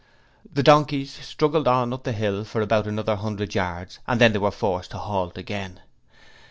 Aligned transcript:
The 0.51 0.63
'donkeys' 0.63 1.11
struggled 1.13 1.67
on 1.67 1.93
up 1.93 2.05
the 2.05 2.11
hill 2.11 2.43
for 2.43 2.59
about 2.61 2.87
another 2.87 3.15
hundred 3.17 3.53
yards 3.53 3.99
and 4.07 4.19
then 4.19 4.33
they 4.33 4.39
were 4.39 4.49
forced 4.49 4.89
to 4.89 4.97
halt 4.97 5.37
again. 5.37 5.79